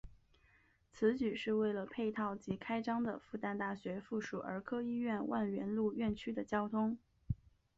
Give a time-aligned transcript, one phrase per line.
[0.89, 6.97] 此举是为了配套即将开张的复旦大学附属儿科医院万源路院区的交通。